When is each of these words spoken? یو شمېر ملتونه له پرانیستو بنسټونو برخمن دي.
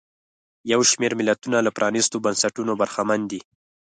یو 0.71 0.81
شمېر 0.91 1.11
ملتونه 1.19 1.57
له 1.65 1.71
پرانیستو 1.77 2.21
بنسټونو 2.25 2.71
برخمن 2.81 3.21
دي. 3.31 3.41